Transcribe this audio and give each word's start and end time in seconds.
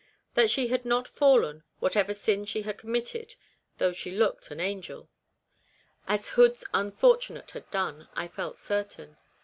That 0.33 0.49
she 0.49 0.69
had 0.69 0.83
not 0.83 1.07
fallen, 1.07 1.63
whatever 1.77 2.11
sin 2.15 2.45
she 2.45 2.63
had 2.63 2.79
committed 2.79 3.35
(though 3.77 3.91
she 3.93 4.09
looked 4.09 4.49
an 4.49 4.59
angel), 4.59 5.11
as 6.07 6.29
Hood's 6.29 6.65
unfortunate 6.73 7.51
had 7.51 7.69
done, 7.69 8.09
I 8.15 8.27
felt 8.27 8.57
certain. 8.59 9.17